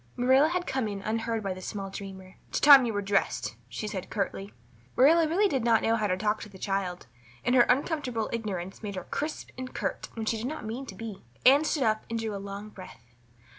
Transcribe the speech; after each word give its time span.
Marilla 0.17 0.49
had 0.49 0.65
come 0.65 0.87
in 0.87 1.03
unheard 1.03 1.43
by 1.43 1.53
the 1.53 1.61
small 1.61 1.91
dreamer. 1.91 2.35
"It's 2.49 2.59
time 2.59 2.87
you 2.87 2.93
were 2.93 3.03
dressed," 3.03 3.55
she 3.69 3.87
said 3.87 4.09
curtly. 4.09 4.51
Marilla 4.95 5.27
really 5.27 5.47
did 5.47 5.63
not 5.63 5.83
know 5.83 5.95
how 5.95 6.07
to 6.07 6.17
talk 6.17 6.41
to 6.41 6.49
the 6.49 6.57
child, 6.57 7.05
and 7.45 7.53
her 7.53 7.67
uncomfortable 7.69 8.27
ignorance 8.33 8.81
made 8.81 8.95
her 8.95 9.03
crisp 9.03 9.51
and 9.59 9.71
curt 9.75 10.09
when 10.15 10.25
she 10.25 10.37
did 10.37 10.47
not 10.47 10.65
mean 10.65 10.87
to 10.87 10.95
be. 10.95 11.23
Anne 11.45 11.65
stood 11.65 11.83
up 11.83 12.03
and 12.09 12.17
drew 12.17 12.35
a 12.35 12.41
long 12.41 12.69
breath. 12.69 13.13